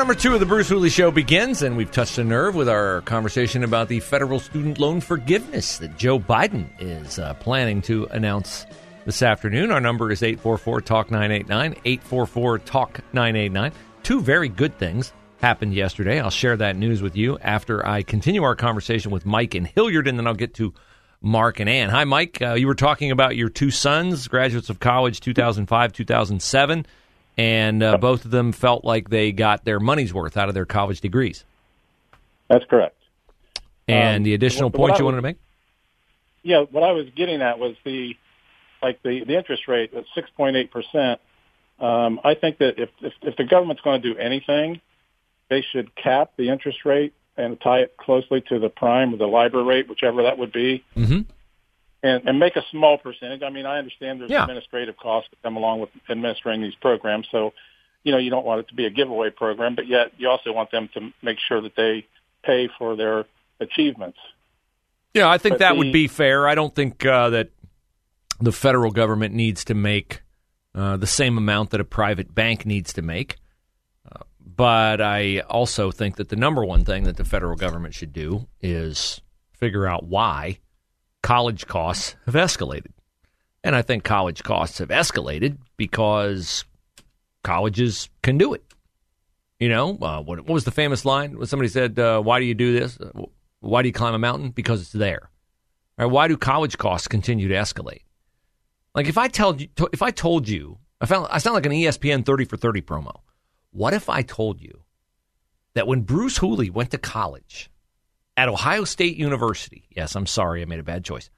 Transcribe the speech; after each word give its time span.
number 0.00 0.14
two 0.14 0.32
of 0.32 0.40
the 0.40 0.46
Bruce 0.46 0.70
Hooley 0.70 0.88
Show 0.88 1.10
begins, 1.10 1.60
and 1.60 1.76
we've 1.76 1.90
touched 1.90 2.16
a 2.16 2.24
nerve 2.24 2.54
with 2.54 2.70
our 2.70 3.02
conversation 3.02 3.62
about 3.62 3.88
the 3.88 4.00
federal 4.00 4.40
student 4.40 4.78
loan 4.78 4.98
forgiveness 4.98 5.76
that 5.76 5.98
Joe 5.98 6.18
Biden 6.18 6.70
is 6.78 7.18
uh, 7.18 7.34
planning 7.34 7.82
to 7.82 8.06
announce 8.06 8.64
this 9.04 9.20
afternoon. 9.20 9.70
Our 9.70 9.78
number 9.78 10.10
is 10.10 10.22
844 10.22 10.80
Talk 10.80 11.10
989, 11.10 11.72
844 11.84 12.58
Talk 12.60 13.00
989. 13.12 13.72
Two 14.02 14.22
very 14.22 14.48
good 14.48 14.74
things 14.78 15.12
happened 15.42 15.74
yesterday. 15.74 16.18
I'll 16.18 16.30
share 16.30 16.56
that 16.56 16.76
news 16.76 17.02
with 17.02 17.14
you 17.14 17.38
after 17.38 17.86
I 17.86 18.02
continue 18.02 18.42
our 18.42 18.56
conversation 18.56 19.10
with 19.10 19.26
Mike 19.26 19.54
and 19.54 19.66
Hilliard, 19.66 20.08
and 20.08 20.18
then 20.18 20.26
I'll 20.26 20.32
get 20.32 20.54
to 20.54 20.72
Mark 21.20 21.60
and 21.60 21.68
Ann. 21.68 21.90
Hi, 21.90 22.04
Mike. 22.04 22.40
Uh, 22.40 22.54
you 22.54 22.68
were 22.68 22.74
talking 22.74 23.10
about 23.10 23.36
your 23.36 23.50
two 23.50 23.70
sons, 23.70 24.28
graduates 24.28 24.70
of 24.70 24.80
college 24.80 25.20
2005, 25.20 25.92
2007 25.92 26.86
and 27.40 27.82
uh, 27.82 27.96
both 27.96 28.24
of 28.26 28.30
them 28.30 28.52
felt 28.52 28.84
like 28.84 29.08
they 29.08 29.32
got 29.32 29.64
their 29.64 29.80
money's 29.80 30.12
worth 30.12 30.36
out 30.36 30.48
of 30.48 30.54
their 30.54 30.66
college 30.66 31.00
degrees. 31.00 31.44
That's 32.48 32.64
correct. 32.66 32.96
And 33.88 34.18
Um, 34.18 34.22
the 34.24 34.34
additional 34.34 34.68
what- 34.68 34.74
point 34.76 34.90
what 34.92 34.98
you 34.98 35.04
I 35.04 35.06
wanted 35.06 35.16
to 35.16 35.22
make? 35.22 35.36
Yeah, 36.42 36.60
what 36.70 36.82
I 36.82 36.92
was 36.92 37.06
getting 37.16 37.42
at 37.42 37.58
was 37.58 37.76
the 37.84 38.16
like 38.82 39.02
the 39.02 39.24
the 39.24 39.36
interest 39.36 39.68
rate 39.68 39.92
at 39.94 40.04
six 40.14 40.28
point 40.36 40.56
eight 40.56 40.70
percent. 40.70 41.20
Um, 41.78 42.20
I 42.24 42.34
think 42.34 42.58
that 42.58 42.78
if, 42.78 42.90
if 43.00 43.12
if 43.22 43.36
the 43.36 43.44
government's 43.44 43.82
going 43.82 44.00
to 44.02 44.12
do 44.14 44.18
anything, 44.18 44.80
they 45.48 45.62
should 45.62 45.94
cap 45.96 46.32
the 46.36 46.48
interest 46.48 46.84
rate 46.84 47.12
and 47.36 47.58
tie 47.60 47.80
it 47.80 47.96
closely 47.96 48.40
to 48.42 48.58
the 48.58 48.68
prime 48.68 49.12
or 49.14 49.16
the 49.16 49.26
LIBOR 49.28 49.64
rate, 49.64 49.88
whichever 49.88 50.22
that 50.24 50.36
would 50.38 50.52
be, 50.52 50.84
Mm-hmm. 50.96 51.20
And, 52.02 52.22
and 52.28 52.38
make 52.38 52.56
a 52.56 52.62
small 52.70 52.98
percentage. 52.98 53.42
I 53.42 53.50
mean, 53.50 53.66
I 53.66 53.78
understand 53.78 54.20
there's 54.20 54.30
Yeah. 54.30 54.42
administrative 54.42 54.96
costs 54.96 55.30
that 55.30 55.42
come 55.42 55.56
along 55.56 55.80
with 55.80 55.90
administering 56.08 56.62
these 56.62 56.74
programs, 56.76 57.26
so 57.30 57.52
you 58.04 58.12
know 58.12 58.18
you 58.18 58.30
don't 58.30 58.46
want 58.46 58.60
it 58.60 58.68
to 58.68 58.74
be 58.74 58.86
a 58.86 58.90
giveaway 58.90 59.30
program, 59.30 59.74
but 59.74 59.86
yet 59.86 60.12
you 60.18 60.28
also 60.28 60.52
want 60.52 60.70
them 60.70 60.88
to 60.94 61.12
make 61.22 61.38
sure 61.46 61.60
that 61.60 61.76
they 61.76 62.06
pay 62.42 62.68
for 62.78 62.96
their 62.96 63.26
achievements. 63.60 64.18
Yeah, 65.12 65.28
I 65.28 65.38
think 65.38 65.54
But 65.54 65.58
that 65.58 65.72
the- 65.72 65.78
would 65.78 65.92
be 65.92 66.06
fair. 66.08 66.48
I 66.48 66.54
don't 66.54 66.74
think 66.74 67.04
uh, 67.04 67.30
that 67.30 67.50
the 68.40 68.52
federal 68.52 68.90
government 68.90 69.34
needs 69.34 69.64
to 69.66 69.74
make 69.74 70.22
uh, 70.74 70.96
the 70.96 71.06
same 71.06 71.36
amount 71.36 71.70
that 71.70 71.80
a 71.80 71.84
private 71.84 72.34
bank 72.34 72.64
needs 72.64 72.92
to 72.94 73.02
make. 73.02 73.36
Uh, 74.10 74.20
but 74.38 75.00
I 75.02 75.40
also 75.40 75.90
think 75.90 76.16
that 76.16 76.28
the 76.30 76.36
number 76.36 76.64
one 76.64 76.84
thing 76.84 77.02
that 77.04 77.16
the 77.16 77.24
federal 77.24 77.56
government 77.56 77.92
should 77.92 78.12
do 78.12 78.46
is 78.62 79.20
figure 79.52 79.86
out 79.86 80.04
why 80.04 80.60
college 81.22 81.66
costs 81.66 82.16
have 82.26 82.34
escalated. 82.34 82.92
And 83.62 83.76
I 83.76 83.82
think 83.82 84.04
college 84.04 84.42
costs 84.42 84.78
have 84.78 84.88
escalated 84.88 85.58
because 85.76 86.64
colleges 87.42 88.08
can 88.22 88.38
do 88.38 88.54
it. 88.54 88.64
You 89.58 89.68
know, 89.68 89.98
uh, 90.00 90.22
what, 90.22 90.38
what 90.38 90.48
was 90.48 90.64
the 90.64 90.70
famous 90.70 91.04
line? 91.04 91.36
When 91.36 91.46
somebody 91.46 91.68
said, 91.68 91.98
uh, 91.98 92.22
"Why 92.22 92.38
do 92.40 92.46
you 92.46 92.54
do 92.54 92.72
this? 92.72 92.98
Why 93.60 93.82
do 93.82 93.88
you 93.88 93.92
climb 93.92 94.14
a 94.14 94.18
mountain? 94.18 94.50
Because 94.50 94.80
it's 94.80 94.92
there." 94.92 95.30
Right, 95.98 96.06
why 96.06 96.28
do 96.28 96.38
college 96.38 96.78
costs 96.78 97.06
continue 97.06 97.48
to 97.48 97.54
escalate? 97.54 98.04
Like 98.94 99.06
if 99.06 99.18
I 99.18 99.28
told 99.28 99.60
you, 99.60 99.68
if 99.92 100.00
I 100.00 100.10
told 100.10 100.48
you, 100.48 100.78
I 100.98 101.06
found 101.06 101.28
I 101.30 101.38
sound 101.38 101.54
like 101.54 101.66
an 101.66 101.72
ESPN 101.72 102.24
thirty 102.24 102.46
for 102.46 102.56
thirty 102.56 102.80
promo. 102.80 103.20
What 103.70 103.92
if 103.92 104.08
I 104.08 104.22
told 104.22 104.62
you 104.62 104.82
that 105.74 105.86
when 105.86 106.00
Bruce 106.00 106.38
Hooley 106.38 106.70
went 106.70 106.90
to 106.92 106.98
college 106.98 107.69
at 108.40 108.48
Ohio 108.48 108.84
State 108.84 109.18
University? 109.18 109.84
Yes, 109.90 110.16
I'm 110.16 110.24
sorry, 110.24 110.62
I 110.62 110.64
made 110.64 110.80
a 110.80 110.82
bad 110.82 111.04
choice. 111.04 111.28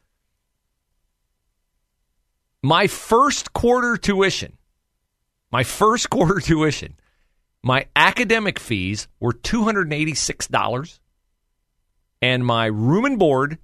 My 2.63 2.87
first 2.87 3.53
quarter 3.53 3.97
tuition, 3.97 4.57
my 5.51 5.65
first 5.65 6.11
quarter 6.11 6.39
tuition, 6.41 6.95
my 7.61 7.87
academic 7.97 8.61
fees 8.61 9.09
were 9.19 9.33
$286 9.33 11.01
and 12.21 12.47
my 12.47 12.67
room 12.67 13.05
and 13.05 13.19
board 13.19 13.59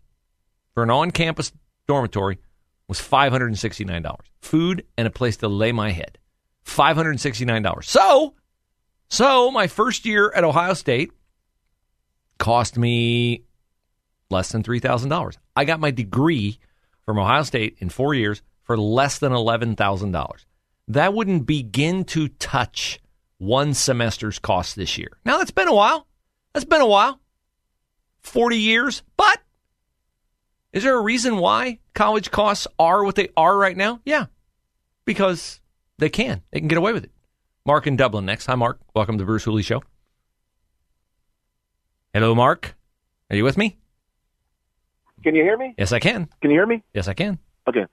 for 0.75 0.83
an 0.83 0.91
on-campus 0.91 1.53
dormitory 1.87 2.39
was 2.89 3.01
$569. 3.01 4.17
Food 4.41 4.85
and 4.97 5.07
a 5.07 5.13
place 5.13 5.37
to 5.37 5.49
lay 5.49 5.71
my 5.71 5.93
head. 5.93 6.19
$569. 6.67 7.85
So, 7.85 8.35
so 9.09 9.53
my 9.53 9.69
first 9.69 10.05
year 10.05 10.33
at 10.35 10.43
Ohio 10.43 10.75
State 10.75 11.13
cost 12.39 12.79
me 12.79 13.43
less 14.31 14.51
than 14.51 14.63
$3,000. 14.63 15.37
I 15.57 15.65
got 15.65 15.81
my 15.81 15.91
degree 15.91 16.59
from 17.05 17.19
Ohio 17.19 17.43
State 17.43 17.77
in 17.79 17.89
4 17.89 18.15
years 18.15 18.43
for 18.63 18.77
less 18.77 19.19
than 19.19 19.33
$11,000. 19.33 20.45
That 20.89 21.15
wouldn't 21.15 21.47
begin 21.47 22.05
to 22.05 22.29
touch 22.29 23.01
one 23.39 23.75
semester's 23.75 24.39
cost 24.39 24.77
this 24.77 24.99
year. 24.99 25.19
Now 25.25 25.39
that's 25.39 25.51
been 25.51 25.69
a 25.69 25.75
while. 25.75 26.07
That's 26.53 26.65
been 26.65 26.81
a 26.81 26.87
while. 26.87 27.21
40 28.21 28.57
years, 28.57 29.03
but 29.17 29.41
is 30.73 30.83
there 30.83 30.99
a 30.99 31.03
reason 31.03 31.39
why 31.39 31.79
college 31.95 32.31
costs 32.31 32.67
are 32.79 33.05
what 33.05 33.15
they 33.15 33.29
are 33.37 33.57
right 33.57 33.77
now? 33.77 34.01
Yeah. 34.05 34.27
Because 35.05 35.61
they 35.99 36.11
can. 36.11 36.43
They 36.51 36.59
can 36.59 36.69
get 36.69 36.79
away 36.79 36.93
with 36.93 37.05
it. 37.05 37.13
Mark 37.65 37.87
in 37.87 37.97
Dublin 37.97 38.27
next. 38.27 38.47
Hi 38.47 38.55
Mark. 38.55 38.81
Welcome 38.95 39.17
to 39.17 39.23
the 39.23 39.27
Bruce 39.27 39.45
Hooley 39.45 39.63
show. 39.63 39.83
Hello 42.15 42.35
Mark. 42.35 42.77
Are 43.31 43.37
you 43.37 43.45
with 43.45 43.57
me? 43.59 43.77
Can 45.23 45.35
you 45.35 45.43
hear 45.43 45.57
me? 45.59 45.75
Yes, 45.77 45.93
I 45.93 45.99
can. 45.99 46.29
Can 46.41 46.51
you 46.51 46.57
hear 46.57 46.67
me? 46.67 46.83
Yes, 46.95 47.09
I 47.09 47.15
can. 47.15 47.39
Okay. 47.69 47.85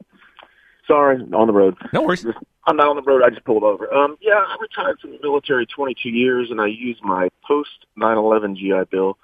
Sorry, 0.87 1.17
on 1.33 1.47
the 1.47 1.53
road. 1.53 1.75
No 1.91 2.03
worries. 2.03 2.25
I'm 2.67 2.77
not 2.77 2.87
on 2.87 2.95
the 2.95 3.01
road. 3.01 3.23
I 3.23 3.29
just 3.29 3.43
pulled 3.43 3.63
over. 3.63 3.91
Um, 3.93 4.17
yeah, 4.21 4.33
I 4.35 4.55
retired 4.61 4.99
from 4.99 5.11
the 5.11 5.19
military 5.21 5.65
22 5.65 6.09
years, 6.09 6.49
and 6.51 6.61
I 6.61 6.67
used 6.67 7.01
my 7.03 7.29
post 7.45 7.85
9/11 7.99 8.55
GI 8.55 8.85
Bill, 8.91 9.17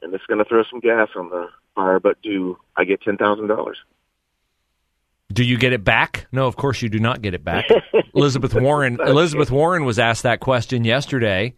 and 0.00 0.12
it's 0.14 0.24
going 0.26 0.38
to 0.38 0.44
throw 0.44 0.62
some 0.70 0.80
gas 0.80 1.08
on 1.14 1.28
the 1.28 1.48
fire. 1.74 2.00
But 2.00 2.20
do 2.22 2.56
I 2.76 2.84
get 2.84 3.02
ten 3.02 3.16
thousand 3.16 3.48
dollars? 3.48 3.78
Do 5.32 5.44
you 5.44 5.56
get 5.56 5.72
it 5.72 5.84
back? 5.84 6.26
No, 6.32 6.46
of 6.46 6.56
course 6.56 6.82
you 6.82 6.88
do 6.88 6.98
not 6.98 7.22
get 7.22 7.32
it 7.34 7.44
back. 7.44 7.66
Elizabeth 8.14 8.54
Warren. 8.54 8.98
Elizabeth 9.00 9.50
Warren 9.50 9.84
was 9.84 9.98
asked 9.98 10.24
that 10.24 10.40
question 10.40 10.84
yesterday. 10.84 11.54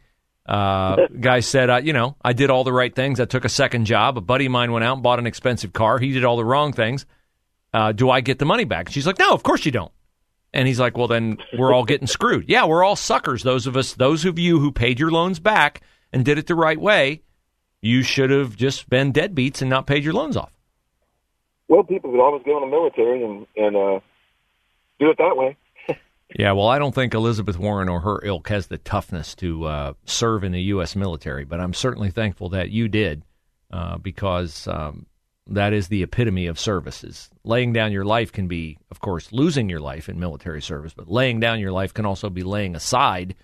Uh, 0.46 1.06
guy 1.20 1.40
said, 1.40 1.70
uh, 1.70 1.76
you 1.76 1.92
know, 1.92 2.16
I 2.22 2.34
did 2.34 2.50
all 2.50 2.64
the 2.64 2.72
right 2.72 2.94
things. 2.94 3.18
I 3.18 3.24
took 3.24 3.44
a 3.44 3.48
second 3.48 3.86
job. 3.86 4.18
A 4.18 4.20
buddy 4.20 4.46
of 4.46 4.52
mine 4.52 4.72
went 4.72 4.84
out 4.84 4.94
and 4.94 5.02
bought 5.02 5.18
an 5.18 5.26
expensive 5.26 5.72
car. 5.72 5.98
He 5.98 6.12
did 6.12 6.24
all 6.24 6.36
the 6.36 6.44
wrong 6.44 6.72
things. 6.72 7.06
Uh, 7.72 7.92
do 7.92 8.10
I 8.10 8.20
get 8.20 8.38
the 8.38 8.44
money 8.44 8.64
back? 8.64 8.90
She's 8.90 9.06
like, 9.06 9.18
no, 9.18 9.32
of 9.32 9.42
course 9.42 9.64
you 9.64 9.72
don't. 9.72 9.92
And 10.52 10.68
he's 10.68 10.78
like, 10.78 10.96
well, 10.96 11.08
then 11.08 11.38
we're 11.58 11.72
all 11.72 11.84
getting 11.84 12.06
screwed. 12.06 12.48
Yeah, 12.48 12.66
we're 12.66 12.84
all 12.84 12.94
suckers. 12.94 13.42
Those 13.42 13.66
of 13.66 13.76
us, 13.76 13.94
those 13.94 14.24
of 14.24 14.38
you 14.38 14.60
who 14.60 14.70
paid 14.70 15.00
your 15.00 15.10
loans 15.10 15.40
back 15.40 15.80
and 16.12 16.24
did 16.24 16.38
it 16.38 16.46
the 16.46 16.54
right 16.54 16.80
way, 16.80 17.22
you 17.80 18.02
should 18.02 18.30
have 18.30 18.54
just 18.54 18.88
been 18.88 19.12
deadbeats 19.12 19.60
and 19.60 19.70
not 19.70 19.86
paid 19.86 20.04
your 20.04 20.12
loans 20.12 20.36
off. 20.36 20.52
Well, 21.66 21.82
people 21.82 22.10
could 22.10 22.20
always 22.20 22.42
go 22.44 22.62
in 22.62 22.70
the 22.70 22.76
military 22.76 23.24
and 23.24 23.46
and 23.56 23.76
uh, 23.76 24.00
do 25.00 25.10
it 25.10 25.18
that 25.18 25.36
way. 25.36 25.56
Yeah, 26.36 26.52
well, 26.52 26.68
I 26.68 26.78
don't 26.78 26.94
think 26.94 27.14
Elizabeth 27.14 27.58
Warren 27.58 27.88
or 27.88 28.00
her 28.00 28.20
ilk 28.24 28.48
has 28.48 28.66
the 28.66 28.78
toughness 28.78 29.34
to 29.36 29.64
uh, 29.64 29.92
serve 30.04 30.42
in 30.42 30.52
the 30.52 30.62
U.S. 30.62 30.96
military, 30.96 31.44
but 31.44 31.60
I'm 31.60 31.74
certainly 31.74 32.10
thankful 32.10 32.48
that 32.50 32.70
you 32.70 32.88
did 32.88 33.22
uh, 33.70 33.98
because 33.98 34.66
um, 34.66 35.06
that 35.46 35.72
is 35.72 35.88
the 35.88 36.02
epitome 36.02 36.46
of 36.46 36.58
services. 36.58 37.30
Laying 37.44 37.72
down 37.72 37.92
your 37.92 38.04
life 38.04 38.32
can 38.32 38.48
be, 38.48 38.78
of 38.90 39.00
course, 39.00 39.32
losing 39.32 39.68
your 39.68 39.80
life 39.80 40.08
in 40.08 40.18
military 40.18 40.62
service, 40.62 40.94
but 40.94 41.10
laying 41.10 41.40
down 41.40 41.60
your 41.60 41.72
life 41.72 41.92
can 41.92 42.06
also 42.06 42.30
be 42.30 42.42
laying 42.42 42.74
aside, 42.74 43.34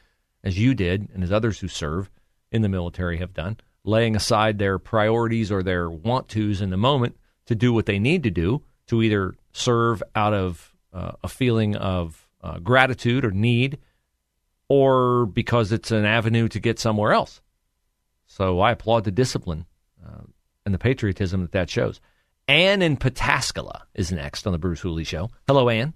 as 0.42 0.58
you 0.58 0.74
did 0.74 1.08
and 1.12 1.22
as 1.22 1.30
others 1.30 1.60
who 1.60 1.68
serve 1.68 2.10
in 2.50 2.62
the 2.62 2.68
military 2.68 3.18
have 3.18 3.34
done, 3.34 3.58
laying 3.84 4.16
aside 4.16 4.58
their 4.58 4.78
priorities 4.78 5.52
or 5.52 5.62
their 5.62 5.90
want 5.90 6.28
tos 6.28 6.60
in 6.60 6.70
the 6.70 6.76
moment 6.76 7.16
to 7.46 7.54
do 7.54 7.72
what 7.72 7.86
they 7.86 7.98
need 7.98 8.22
to 8.22 8.30
do 8.30 8.62
to 8.86 9.02
either 9.02 9.34
serve 9.52 10.02
out 10.14 10.32
of 10.32 10.74
uh, 10.92 11.12
a 11.22 11.28
feeling 11.28 11.76
of 11.76 12.26
uh, 12.42 12.58
gratitude 12.58 13.24
or 13.24 13.30
need, 13.30 13.78
or 14.68 15.26
because 15.26 15.72
it's 15.72 15.90
an 15.90 16.04
avenue 16.04 16.48
to 16.48 16.60
get 16.60 16.78
somewhere 16.78 17.12
else. 17.12 17.40
So 18.26 18.60
I 18.60 18.72
applaud 18.72 19.04
the 19.04 19.10
discipline 19.10 19.66
uh, 20.04 20.22
and 20.64 20.72
the 20.74 20.78
patriotism 20.78 21.42
that 21.42 21.52
that 21.52 21.68
shows. 21.70 22.00
Anne 22.48 22.82
in 22.82 22.96
Pataskala 22.96 23.82
is 23.94 24.10
next 24.10 24.46
on 24.46 24.52
the 24.52 24.58
Bruce 24.58 24.80
Hooley 24.80 25.04
Show. 25.04 25.30
Hello, 25.46 25.68
Anne. 25.68 25.94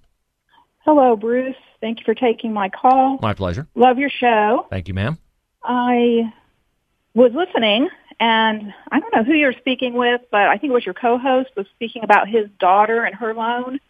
Hello, 0.85 1.17
Bruce. 1.17 1.56
Thank 1.81 1.99
you 1.99 2.05
for 2.05 2.14
taking 2.14 2.52
my 2.52 2.69
call. 2.69 3.19
My 3.23 3.35
pleasure. 3.35 3.67
Love 3.75 3.99
your 3.99 4.11
show. 4.11 4.67
Thank 4.70 4.88
you, 4.88 4.94
ma'am. 4.94 5.19
I 5.62 6.32
was 7.14 7.32
listening, 7.35 7.88
and 8.20 8.73
I 8.90 9.00
don't 9.00 9.14
know 9.14 9.25
who 9.25 9.32
you're 9.32 9.55
speaking 9.55 9.94
with, 9.94 10.20
but 10.31 10.43
I 10.43 10.58
think 10.58 10.70
it 10.70 10.75
was 10.75 10.85
your 10.85 10.94
co-host 10.94 11.50
was 11.56 11.67
speaking 11.75 12.05
about 12.05 12.29
his 12.29 12.49
daughter 12.58 13.05
and 13.05 13.14
her 13.14 13.35
loan. 13.35 13.81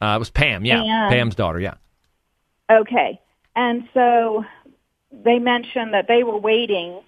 Uh, 0.00 0.14
it 0.16 0.18
was 0.18 0.30
Pam, 0.30 0.64
yeah. 0.64 0.82
And- 0.82 1.12
Pam's 1.12 1.34
daughter, 1.34 1.58
yeah. 1.60 1.74
Okay, 2.70 3.20
and 3.54 3.88
so 3.92 4.44
they 5.12 5.38
mentioned 5.38 5.94
that 5.94 6.08
they 6.08 6.22
were 6.22 6.38
waiting 6.38 7.00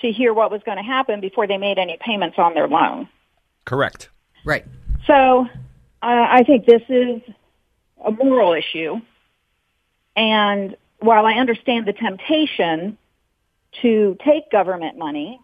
to 0.00 0.12
hear 0.12 0.32
what 0.32 0.50
was 0.50 0.62
going 0.64 0.76
to 0.76 0.82
happen 0.82 1.20
before 1.20 1.46
they 1.46 1.58
made 1.58 1.78
any 1.78 1.96
payments 2.00 2.38
on 2.38 2.54
their 2.54 2.68
loan. 2.68 3.08
Correct. 3.64 4.10
Right. 4.44 4.64
So 5.06 5.46
uh, 6.02 6.26
I 6.30 6.42
think 6.44 6.66
this 6.66 6.82
is 6.88 7.22
a 8.04 8.10
moral 8.10 8.52
issue. 8.52 9.00
And 10.16 10.76
while 10.98 11.26
I 11.26 11.34
understand 11.34 11.86
the 11.86 11.92
temptation 11.92 12.98
to 13.80 14.16
take 14.24 14.50
government 14.50 14.98
money, 14.98 15.40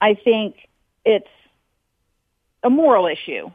I 0.00 0.14
think 0.14 0.56
it's 1.04 1.28
a 2.62 2.70
moral 2.70 3.06
issue. 3.06 3.50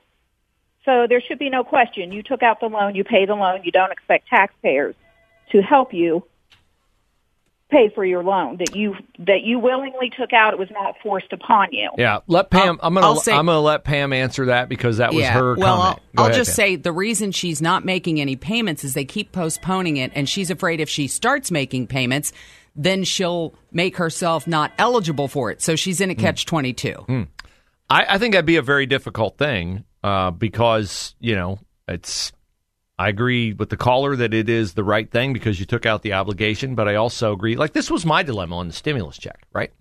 So 0.86 1.06
there 1.08 1.22
should 1.22 1.40
be 1.40 1.50
no 1.50 1.64
question. 1.64 2.12
You 2.12 2.24
took 2.24 2.42
out 2.42 2.60
the 2.60 2.66
loan, 2.68 2.96
you 2.96 3.04
pay 3.04 3.26
the 3.26 3.36
loan, 3.36 3.62
you 3.64 3.72
don't 3.72 3.92
expect 3.92 4.28
taxpayers 4.28 4.96
to 5.52 5.62
help 5.62 5.94
you 5.94 6.24
pay 7.70 7.90
for 7.96 8.04
your 8.04 8.22
loan 8.24 8.58
that 8.58 8.76
you 8.76 8.96
that 9.20 9.44
you 9.44 9.58
willingly 9.60 10.10
took 10.18 10.34
out. 10.34 10.54
It 10.54 10.60
was 10.60 10.70
not 10.72 10.96
forced 11.02 11.32
upon 11.32 11.70
you. 11.72 11.90
Yeah, 11.98 12.20
let 12.28 12.50
Pam. 12.50 12.80
I'll- 12.82 12.88
I'm 12.88 12.94
gonna 12.96 13.06
I'll 13.06 13.16
say- 13.16 13.32
I'm 13.32 13.46
gonna 13.46 13.62
let 13.62 13.84
Pam 13.86 14.12
answer 14.12 14.48
that 14.48 14.68
because 14.68 14.98
that 14.98 15.14
was 15.14 15.22
yeah. 15.24 15.34
her 15.34 15.56
well, 15.56 15.78
comment. 15.78 16.00
I'll, 16.18 16.24
I'll 16.26 16.30
ahead, 16.32 16.38
just 16.38 16.50
Pam. 16.52 16.56
say 16.56 16.76
the 16.76 16.92
reason 16.92 17.32
she's 17.32 17.62
not 17.62 17.86
making 17.86 18.20
any 18.20 18.36
payments 18.36 18.84
is 18.84 18.94
they 18.94 19.06
keep 19.06 19.32
postponing 19.32 19.98
it, 19.98 20.12
and 20.16 20.28
she's 20.28 20.52
afraid 20.52 20.82
if 20.82 20.90
she 20.90 21.08
starts 21.08 21.50
making 21.50 21.88
payments, 21.88 22.34
then 22.76 23.04
she'll 23.06 23.54
make 23.72 23.96
herself 23.98 24.48
not 24.48 24.72
eligible 24.78 25.30
for 25.30 25.50
it. 25.52 25.62
So 25.62 25.76
she's 25.78 26.02
in 26.02 26.10
Hmm. 26.10 26.12
a 26.12 26.16
catch 26.16 26.46
twenty 26.46 26.74
two. 26.74 27.28
I, 27.90 28.06
I 28.10 28.18
think 28.18 28.34
that'd 28.34 28.46
be 28.46 28.58
a 28.58 28.62
very 28.62 28.86
difficult 28.86 29.38
thing 29.38 29.86
uh, 30.04 30.32
because 30.32 31.16
you 31.20 31.36
know 31.36 31.60
it's. 31.88 32.32
I 33.00 33.10
agree 33.10 33.54
with 33.54 33.70
the 33.70 33.78
caller 33.78 34.16
that 34.16 34.32
it 34.32 34.48
is 34.48 34.74
the 34.74 34.84
right 34.84 35.10
thing 35.10 35.34
because 35.34 35.60
you 35.60 35.66
took 35.66 35.88
out 35.88 36.04
the 36.04 36.14
obligation, 36.14 36.76
but 36.76 36.88
I 36.88 36.96
also 36.96 37.34
agree. 37.34 37.56
Like 37.56 37.74
this 37.74 37.90
was 37.90 38.06
my 38.06 38.22
dilemma 38.22 38.58
on 38.58 38.68
the 38.68 38.74
stimulus 38.74 39.18
check, 39.18 39.48
right? 39.54 39.72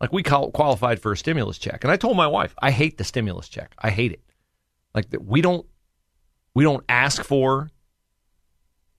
Like 0.00 0.12
we 0.12 0.24
qual- 0.24 0.50
qualified 0.50 1.00
for 1.00 1.12
a 1.12 1.16
stimulus 1.16 1.58
check, 1.58 1.84
and 1.84 1.92
I 1.92 1.96
told 1.96 2.16
my 2.16 2.26
wife 2.26 2.54
I 2.60 2.70
hate 2.70 2.98
the 2.98 3.04
stimulus 3.04 3.48
check. 3.48 3.74
I 3.78 3.90
hate 3.90 4.12
it. 4.12 4.22
Like 4.94 5.06
we 5.20 5.40
don't 5.40 5.66
we 6.54 6.64
don't 6.64 6.84
ask 6.88 7.22
for, 7.22 7.70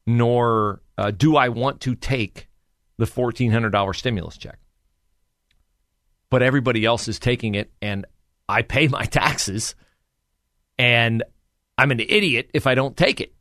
nor 0.05 0.81
uh, 0.97 1.11
do 1.11 1.35
I 1.35 1.49
want 1.49 1.81
to 1.81 1.95
take 1.95 2.47
the 2.97 3.05
fourteen 3.05 3.51
hundred 3.51 3.71
dollar 3.71 3.93
stimulus 3.93 4.37
check. 4.37 4.59
But 6.29 6.43
everybody 6.43 6.85
else 6.85 7.07
is 7.07 7.17
taking 7.19 7.55
it, 7.55 7.71
and 7.81 8.05
I 8.47 8.61
pay 8.61 8.87
my 8.87 9.03
taxes, 9.05 9.75
and 10.79 11.23
I'm 11.77 11.91
an 11.91 11.99
idiot 11.99 12.49
if 12.53 12.65
I 12.65 12.73
don't 12.73 12.97
take 12.97 13.21
it 13.21 13.33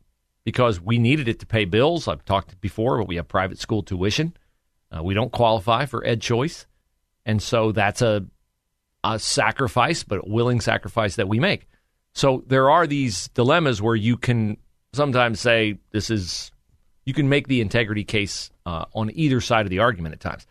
because 0.45 0.81
we 0.81 0.99
needed 0.99 1.29
it 1.29 1.39
to 1.41 1.47
pay 1.47 1.65
bills. 1.65 2.09
I've 2.09 2.25
talked 2.25 2.61
before, 2.61 2.99
but 2.99 3.09
we 3.09 3.17
have 3.17 3.29
private 3.29 3.59
school 3.59 3.83
tuition. 3.83 4.37
Uh, 4.95 5.03
we 5.03 5.15
don't 5.15 5.33
qualify 5.33 5.87
for 5.87 6.05
Ed 6.07 6.21
Choice, 6.21 6.67
and 7.25 7.41
so 7.41 7.73
that's 7.73 8.03
a 8.03 8.27
a 9.05 9.19
sacrifice, 9.19 10.03
but 10.03 10.19
a 10.19 10.23
willing 10.29 10.61
sacrifice 10.61 11.17
that 11.17 11.29
we 11.29 11.39
make. 11.39 11.69
So 12.13 12.43
there 12.49 12.69
are 12.69 12.87
these 12.87 13.29
dilemmas 13.29 13.81
where 13.81 13.95
you 13.95 14.17
can 14.17 14.57
sometimes 14.93 15.39
say 15.39 15.79
this 15.93 16.11
is 16.11 16.51
you 17.05 17.15
can 17.15 17.29
make 17.29 17.47
the 17.47 17.61
integrity 17.61 18.05
case 18.05 18.51
uh, 18.67 18.87
on 18.95 19.11
either 19.15 19.41
side 19.41 19.65
of 19.67 19.71
the 19.71 19.79
argument 19.79 20.15
at 20.15 20.21
times. 20.21 20.47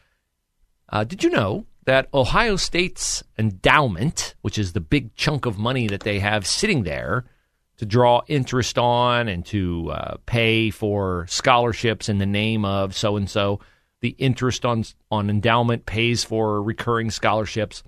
Uh, 0.90 1.04
did 1.04 1.24
you 1.24 1.30
know 1.30 1.66
that 1.88 2.10
Ohio 2.14 2.58
State's 2.58 3.24
endowment, 3.40 4.36
which 4.42 4.58
is 4.58 4.74
the 4.74 4.82
big 4.82 5.16
chunk 5.16 5.46
of 5.46 5.58
money 5.58 5.88
that 5.88 6.02
they 6.02 6.20
have 6.20 6.46
sitting 6.46 6.84
there 6.84 7.24
to 7.78 7.86
draw 7.86 8.22
interest 8.28 8.78
on 8.78 9.30
and 9.30 9.46
to 9.46 9.90
uh, 9.92 10.18
pay 10.26 10.70
for 10.70 11.26
scholarships 11.30 12.10
in 12.10 12.18
the 12.18 12.26
name 12.26 12.66
of 12.66 12.94
so 12.94 13.16
and 13.16 13.30
so, 13.30 13.62
the 14.02 14.10
interest 14.20 14.66
on 14.66 14.84
on 15.10 15.30
endowment 15.30 15.86
pays 15.86 16.26
for 16.26 16.62
recurring 16.62 17.10
scholarships 17.10 17.84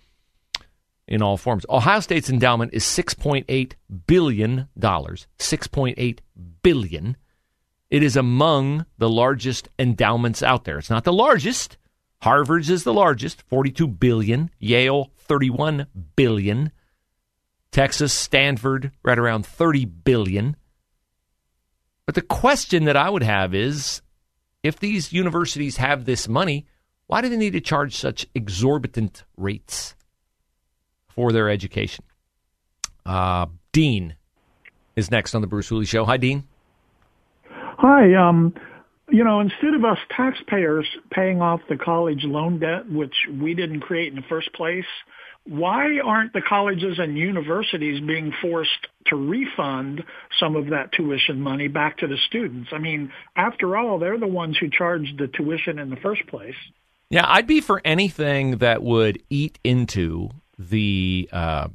in 1.05 1.21
all 1.21 1.35
forms. 1.35 1.65
Ohio 1.69 1.99
State's 1.99 2.29
endowment 2.29 2.73
is 2.73 2.85
six 2.85 3.13
point 3.13 3.45
eight 3.49 3.75
billion 4.07 4.69
dollars. 4.79 5.27
Six 5.39 5.67
point 5.67 5.95
eight 5.97 6.21
billion. 6.63 7.17
It 7.89 8.01
is 8.01 8.15
among 8.15 8.85
the 8.97 9.09
largest 9.09 9.67
endowments 9.77 10.41
out 10.41 10.63
there. 10.63 10.77
It's 10.77 10.89
not 10.89 11.03
the 11.03 11.11
largest. 11.11 11.75
Harvard's 12.21 12.69
is 12.69 12.83
the 12.83 12.93
largest, 12.93 13.41
42 13.43 13.87
billion. 13.87 14.49
Yale, 14.59 15.11
31 15.17 15.87
billion. 16.15 16.71
Texas, 17.71 18.11
Stanford, 18.13 18.91
right 19.03 19.17
around 19.17 19.45
30 19.45 19.85
billion. 19.85 20.55
But 22.05 22.15
the 22.15 22.21
question 22.21 22.85
that 22.85 22.97
I 22.97 23.09
would 23.09 23.23
have 23.23 23.53
is 23.53 24.01
if 24.63 24.79
these 24.79 25.13
universities 25.13 25.77
have 25.77 26.05
this 26.05 26.27
money, 26.27 26.65
why 27.07 27.21
do 27.21 27.29
they 27.29 27.37
need 27.37 27.53
to 27.53 27.61
charge 27.61 27.95
such 27.95 28.27
exorbitant 28.35 29.23
rates 29.37 29.95
for 31.07 31.31
their 31.31 31.49
education? 31.49 32.03
Uh, 33.05 33.45
Dean 33.71 34.15
is 34.95 35.09
next 35.09 35.35
on 35.35 35.41
the 35.41 35.47
Bruce 35.47 35.69
Hooley 35.69 35.85
Show. 35.85 36.03
Hi, 36.05 36.17
Dean. 36.17 36.43
Hi. 37.45 38.13
Um, 38.13 38.53
you 39.11 39.23
know, 39.23 39.39
instead 39.39 39.73
of 39.73 39.83
us 39.85 39.97
taxpayers 40.15 40.87
paying 41.11 41.41
off 41.41 41.61
the 41.69 41.77
college 41.77 42.23
loan 42.23 42.59
debt, 42.59 42.89
which 42.89 43.15
we 43.39 43.53
didn't 43.53 43.81
create 43.81 44.09
in 44.09 44.15
the 44.15 44.27
first 44.27 44.53
place, 44.53 44.85
why 45.45 45.99
aren't 45.99 46.33
the 46.33 46.41
colleges 46.41 46.99
and 46.99 47.17
universities 47.17 48.01
being 48.05 48.31
forced 48.41 48.87
to 49.07 49.15
refund 49.15 50.03
some 50.39 50.55
of 50.55 50.67
that 50.67 50.91
tuition 50.91 51.41
money 51.41 51.67
back 51.67 51.97
to 51.97 52.07
the 52.07 52.17
students? 52.27 52.69
I 52.71 52.77
mean, 52.77 53.11
after 53.35 53.75
all, 53.75 53.99
they're 53.99 54.19
the 54.19 54.27
ones 54.27 54.57
who 54.57 54.69
charged 54.69 55.17
the 55.17 55.27
tuition 55.27 55.79
in 55.79 55.89
the 55.89 55.95
first 55.95 56.27
place. 56.27 56.55
Yeah, 57.09 57.25
I'd 57.25 57.47
be 57.47 57.61
for 57.61 57.81
anything 57.83 58.57
that 58.57 58.83
would 58.83 59.23
eat 59.29 59.57
into 59.63 60.29
the 60.59 61.27
uh, 61.31 61.69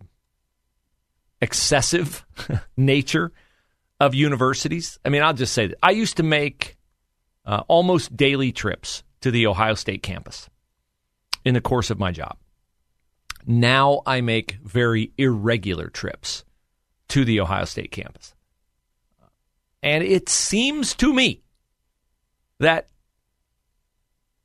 excessive 1.40 2.24
nature 2.76 3.32
of 3.98 4.14
universities. 4.14 4.98
I 5.04 5.08
mean, 5.08 5.22
I'll 5.22 5.34
just 5.34 5.52
say 5.52 5.68
that 5.68 5.78
I 5.82 5.90
used 5.90 6.18
to 6.18 6.22
make 6.22 6.76
uh, 7.44 7.62
almost 7.68 8.16
daily 8.16 8.52
trips 8.52 9.02
to 9.20 9.30
the 9.30 9.46
Ohio 9.46 9.74
State 9.74 10.02
campus 10.02 10.48
in 11.44 11.54
the 11.54 11.60
course 11.60 11.90
of 11.90 11.98
my 11.98 12.10
job. 12.10 12.36
Now 13.46 14.02
I 14.06 14.20
make 14.20 14.58
very 14.62 15.12
irregular 15.18 15.88
trips 15.88 16.44
to 17.08 17.24
the 17.24 17.40
Ohio 17.40 17.64
State 17.64 17.90
campus. 17.90 18.34
And 19.82 20.02
it 20.02 20.30
seems 20.30 20.94
to 20.94 21.12
me 21.12 21.42
that 22.58 22.88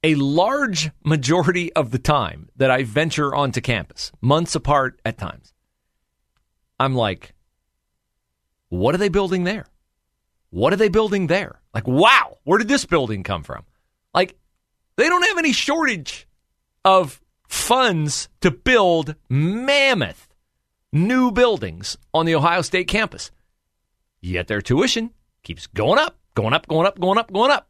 a 0.03 0.15
large 0.15 0.91
majority 1.03 1.71
of 1.73 1.91
the 1.91 1.99
time 1.99 2.49
that 2.57 2.71
I 2.71 2.83
venture 2.83 3.33
onto 3.33 3.61
campus, 3.61 4.11
months 4.21 4.55
apart 4.55 4.99
at 5.05 5.17
times, 5.17 5.53
I'm 6.79 6.95
like, 6.95 7.33
what 8.69 8.95
are 8.95 8.99
they 8.99 9.09
building 9.09 9.43
there? 9.43 9.65
What 10.49 10.73
are 10.73 10.77
they 10.77 10.89
building 10.89 11.27
there? 11.27 11.58
Like, 11.73 11.87
wow, 11.87 12.37
where 12.43 12.57
did 12.57 12.67
this 12.67 12.85
building 12.85 13.23
come 13.23 13.43
from? 13.43 13.63
Like, 14.13 14.37
they 14.95 15.07
don't 15.07 15.25
have 15.25 15.37
any 15.37 15.53
shortage 15.53 16.27
of 16.83 17.21
funds 17.47 18.29
to 18.41 18.51
build 18.51 19.15
mammoth 19.29 20.27
new 20.91 21.31
buildings 21.31 21.97
on 22.13 22.25
the 22.25 22.35
Ohio 22.35 22.61
State 22.61 22.87
campus. 22.87 23.31
Yet 24.21 24.47
their 24.47 24.61
tuition 24.61 25.11
keeps 25.43 25.67
going 25.67 25.99
up, 25.99 26.17
going 26.35 26.53
up, 26.53 26.67
going 26.67 26.87
up, 26.87 26.99
going 26.99 27.17
up, 27.17 27.31
going 27.31 27.51
up. 27.51 27.69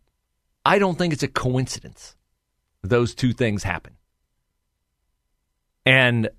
I 0.66 0.80
don't 0.80 0.98
think 0.98 1.14
it's 1.14 1.24
a 1.24 1.28
coincidence 1.28 2.16
those 2.84 3.14
two 3.14 3.34
things 3.34 3.64
happen. 3.64 3.94
And 5.86 6.30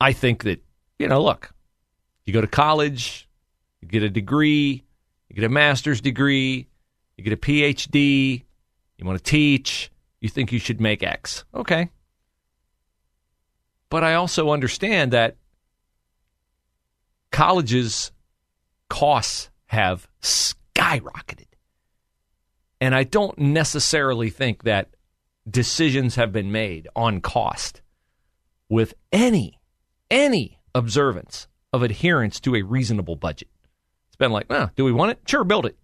I 0.00 0.12
think 0.12 0.44
that, 0.44 0.62
you 0.98 1.08
know, 1.08 1.22
look, 1.22 1.54
you 2.24 2.32
go 2.32 2.40
to 2.40 2.46
college, 2.46 3.28
you 3.80 3.88
get 3.88 4.02
a 4.02 4.10
degree, 4.10 4.84
you 5.28 5.36
get 5.36 5.44
a 5.44 5.48
master's 5.48 6.00
degree, 6.00 6.68
you 7.16 7.24
get 7.24 7.32
a 7.32 7.36
PhD, 7.36 8.42
you 8.96 9.04
want 9.04 9.18
to 9.18 9.30
teach, 9.30 9.90
you 10.20 10.28
think 10.28 10.52
you 10.52 10.58
should 10.58 10.80
make 10.80 11.02
X. 11.02 11.44
Okay. 11.54 11.90
But 13.88 14.04
I 14.04 14.14
also 14.14 14.50
understand 14.50 15.12
that 15.12 15.36
colleges 17.30 18.12
costs 18.88 19.50
have 19.66 20.08
skyrocketed. 20.22 21.46
And 22.80 22.94
I 22.94 23.04
don't 23.04 23.38
necessarily 23.38 24.30
think 24.30 24.64
that 24.64 24.90
decisions 25.48 26.16
have 26.16 26.32
been 26.32 26.52
made 26.52 26.88
on 26.96 27.20
cost 27.20 27.80
with 28.68 28.94
any 29.12 29.60
any 30.10 30.60
observance 30.74 31.48
of 31.72 31.82
adherence 31.82 32.38
to 32.40 32.54
a 32.54 32.62
reasonable 32.62 33.16
budget. 33.16 33.48
It's 34.16 34.18
been 34.18 34.32
like, 34.32 34.46
oh, 34.48 34.70
do 34.76 34.84
we 34.86 34.92
want 34.92 35.10
it? 35.10 35.20
Sure, 35.26 35.44
build 35.44 35.66
it. 35.66 35.76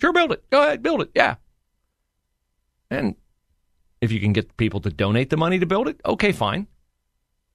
Sure, 0.00 0.12
build 0.12 0.30
it. 0.30 0.48
Go 0.48 0.62
ahead, 0.62 0.80
build 0.80 1.02
it. 1.02 1.10
Yeah. 1.12 1.34
And 2.88 3.16
if 4.00 4.12
you 4.12 4.20
can 4.20 4.32
get 4.32 4.56
people 4.56 4.78
to 4.82 4.90
donate 4.90 5.28
the 5.28 5.36
money 5.36 5.58
to 5.58 5.66
build 5.66 5.88
it, 5.88 6.00
okay, 6.06 6.30
fine. 6.30 6.68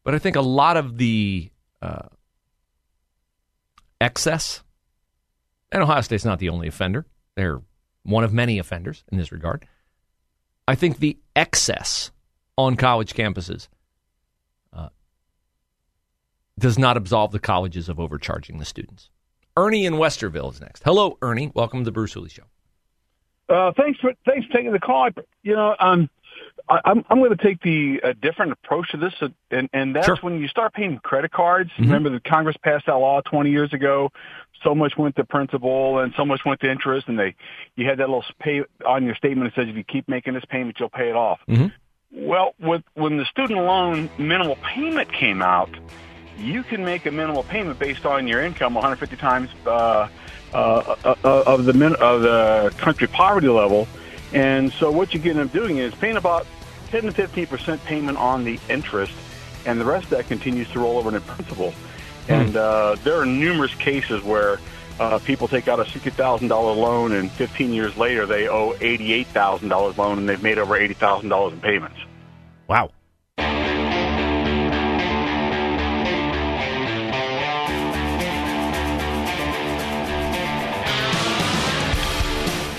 But 0.04 0.16
I 0.16 0.20
think 0.20 0.36
a 0.36 0.42
lot 0.42 0.76
of 0.76 0.98
the 0.98 1.50
uh, 1.82 2.10
excess, 4.02 4.62
and 5.72 5.82
Ohio 5.82 6.02
State's 6.02 6.26
not 6.26 6.40
the 6.40 6.50
only 6.50 6.68
offender, 6.68 7.06
they're 7.36 7.62
one 8.04 8.26
of 8.26 8.34
many 8.34 8.60
offenders 8.60 9.06
in 9.10 9.18
this 9.18 9.32
regard. 9.32 9.66
I 10.68 10.76
think 10.76 11.00
the 11.00 11.18
excess 11.34 12.12
on 12.58 12.76
college 12.76 13.14
campuses 13.14 13.70
uh, 14.74 14.90
does 16.58 16.78
not 16.78 16.98
absolve 16.98 17.32
the 17.32 17.40
colleges 17.40 17.88
of 17.88 18.02
overcharging 18.02 18.58
the 18.58 18.66
students. 18.66 19.10
Ernie 19.60 19.86
in 19.86 19.96
Westerville 19.96 20.54
is 20.54 20.62
next. 20.62 20.84
Hello, 20.84 21.18
Ernie. 21.22 21.52
Welcome 21.54 21.80
to 21.80 21.86
the 21.86 21.92
Bruce 21.92 22.14
Hooley 22.14 22.30
Show. 22.30 22.44
Uh, 23.50 23.74
thanks 23.76 24.00
for 24.00 24.14
thanks 24.26 24.48
for 24.48 24.54
taking 24.54 24.72
the 24.72 24.80
call. 24.80 25.04
I, 25.08 25.10
You 25.44 25.56
know, 25.58 25.76
um, 25.78 26.10
I, 26.70 26.80
I'm 26.86 27.04
I'm 27.10 27.18
going 27.20 27.36
to 27.36 27.44
take 27.44 27.62
the 27.62 28.00
a 28.02 28.14
different 28.14 28.54
approach 28.54 28.92
to 28.92 28.98
this, 28.98 29.14
uh, 29.22 29.28
and 29.52 29.70
and 29.74 29.94
that's 29.94 30.06
Sure. 30.06 30.16
when 30.22 30.40
you 30.40 30.48
start 30.48 30.74
paying 30.74 30.98
credit 31.00 31.32
cards. 31.32 31.72
Mhm. 31.78 31.86
Remember, 31.88 32.10
the 32.10 32.22
Congress 32.22 32.56
passed 32.64 32.86
that 32.86 32.94
law 32.94 33.20
20 33.20 33.50
years 33.52 33.74
ago. 33.74 34.12
So 34.64 34.74
much 34.74 34.94
went 34.98 35.18
to 35.18 35.26
principal, 35.26 36.00
and 36.00 36.14
so 36.16 36.24
much 36.26 36.46
went 36.46 36.62
to 36.62 36.72
interest, 36.72 37.10
and 37.10 37.20
they 37.20 37.36
you 37.76 37.86
had 37.86 37.98
that 37.98 38.08
little 38.08 38.24
pay 38.40 38.64
on 38.88 39.04
your 39.04 39.16
statement 39.16 39.54
that 39.54 39.62
says 39.62 39.70
if 39.70 39.76
you 39.76 39.84
keep 39.84 40.08
making 40.08 40.36
this 40.36 40.46
payment, 40.46 40.80
you'll 40.80 40.90
pay 40.90 41.10
it 41.10 41.16
off. 41.18 41.40
Mhm. 41.50 41.74
Well, 42.12 42.54
with 42.62 42.84
when 42.94 43.18
the 43.18 43.26
student 43.26 43.60
loan 43.60 44.10
minimal 44.18 44.56
payment 44.58 45.12
came 45.12 45.42
out, 45.42 45.70
you 46.40 46.64
can 46.64 46.84
make 46.86 47.06
a 47.06 47.12
minimal 47.12 47.44
payment 47.44 47.80
based 47.80 48.06
on 48.06 48.28
your 48.28 48.42
income 48.42 48.74
150 48.74 49.16
times 49.18 49.50
uh, 49.66 50.08
uh, 50.54 50.96
uh, 51.04 51.16
uh, 51.24 51.44
of 51.46 51.66
the 51.66 51.74
min- 51.74 51.96
of 51.98 52.22
the 52.22 52.74
country 52.78 53.08
poverty 53.08 53.50
level. 53.50 53.88
And 54.34 54.72
so 54.74 54.92
what 54.92 55.14
you 55.14 55.22
end 55.30 55.40
up 55.40 55.52
doing 55.52 55.78
is 55.78 55.94
paying 55.96 56.18
about 56.18 56.46
10 56.90 57.04
to 57.04 57.12
15 57.12 57.48
percent 57.48 57.84
payment 57.86 58.18
on 58.18 58.44
the 58.44 58.60
interest, 58.70 59.14
and 59.66 59.80
the 59.80 59.86
rest 59.86 60.06
of 60.06 60.12
that 60.12 60.28
continues 60.28 60.70
to 60.72 60.80
roll 60.80 60.98
over 60.98 61.10
into 61.10 61.22
principal. 61.22 61.74
And 62.28 62.56
uh, 62.56 62.96
there 63.04 63.20
are 63.20 63.26
numerous 63.26 63.74
cases 63.76 64.24
where 64.24 64.60
uh, 65.00 65.18
people 65.20 65.48
take 65.48 65.68
out 65.68 65.80
a 65.80 65.86
sixty 65.90 66.10
thousand 66.10 66.50
dollar 66.50 66.74
loan, 66.74 67.12
and 67.14 67.32
15 67.32 67.74
years 67.74 67.96
later 67.98 68.26
they 68.26 68.48
owe 68.48 68.76
eighty-eight 68.82 69.28
thousand 69.28 69.70
dollars 69.70 69.98
loan, 69.98 70.20
and 70.20 70.30
they've 70.30 70.44
made 70.44 70.58
over 70.58 70.76
eighty 70.76 70.94
thousand 70.94 71.30
dollars 71.30 71.54
in 71.54 71.62
payments. 71.62 71.98
Wow. 72.68 72.92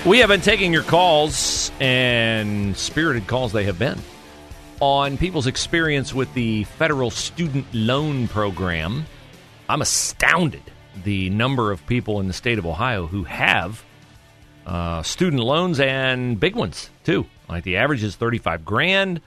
We 0.03 0.17
have 0.17 0.29
been 0.29 0.41
taking 0.41 0.73
your 0.73 0.81
calls, 0.81 1.71
and 1.79 2.75
spirited 2.75 3.27
calls 3.27 3.51
they 3.51 3.65
have 3.65 3.77
been, 3.77 3.99
on 4.79 5.15
people's 5.15 5.45
experience 5.45 6.11
with 6.11 6.33
the 6.33 6.63
federal 6.63 7.11
student 7.11 7.67
loan 7.71 8.27
program. 8.27 9.05
I'm 9.69 9.83
astounded 9.83 10.63
the 11.03 11.29
number 11.29 11.71
of 11.71 11.85
people 11.85 12.19
in 12.19 12.27
the 12.27 12.33
state 12.33 12.57
of 12.57 12.65
Ohio 12.65 13.05
who 13.05 13.25
have 13.25 13.85
uh, 14.65 15.03
student 15.03 15.43
loans 15.43 15.79
and 15.79 16.39
big 16.39 16.55
ones 16.55 16.89
too. 17.03 17.27
Like 17.47 17.63
the 17.63 17.77
average 17.77 18.03
is 18.03 18.15
35 18.15 18.65
grand. 18.65 19.21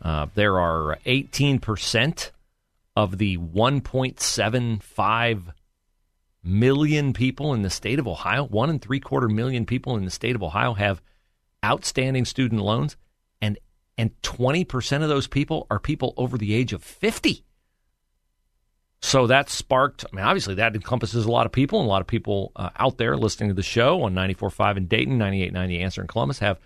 Uh, 0.00 0.28
there 0.36 0.60
are 0.60 1.00
18% 1.04 2.30
of 2.94 3.18
the 3.18 3.38
1.75 3.38 5.42
million 6.42 7.12
people 7.12 7.54
in 7.54 7.62
the 7.62 7.70
state 7.70 7.98
of 7.98 8.08
Ohio, 8.08 8.44
one 8.44 8.70
and 8.70 8.80
three 8.80 9.00
quarter 9.00 9.28
million 9.28 9.66
people 9.66 9.96
in 9.96 10.04
the 10.04 10.10
state 10.10 10.34
of 10.34 10.42
Ohio 10.42 10.74
have 10.74 11.02
outstanding 11.64 12.24
student 12.24 12.60
loans, 12.60 12.96
and 13.40 13.58
and 13.98 14.10
20% 14.22 15.02
of 15.02 15.08
those 15.08 15.26
people 15.26 15.66
are 15.70 15.78
people 15.78 16.14
over 16.16 16.38
the 16.38 16.54
age 16.54 16.72
of 16.72 16.82
50. 16.82 17.44
So 19.00 19.26
that 19.26 19.50
sparked, 19.50 20.04
I 20.10 20.16
mean, 20.16 20.24
obviously 20.24 20.54
that 20.54 20.74
encompasses 20.74 21.24
a 21.24 21.30
lot 21.30 21.44
of 21.44 21.52
people, 21.52 21.80
and 21.80 21.86
a 21.86 21.90
lot 21.90 22.00
of 22.00 22.06
people 22.06 22.52
uh, 22.56 22.70
out 22.76 22.98
there 22.98 23.16
listening 23.16 23.50
to 23.50 23.54
the 23.54 23.62
show 23.62 24.02
on 24.02 24.14
94.5 24.14 24.76
in 24.76 24.86
Dayton, 24.86 25.18
98.9 25.18 25.68
The 25.68 25.80
Answer 25.80 26.02
in 26.02 26.08
Columbus 26.08 26.38
have 26.38 26.58